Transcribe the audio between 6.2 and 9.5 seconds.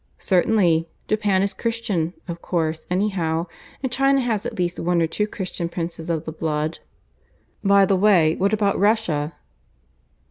the blood." "By the way, what about Russia?"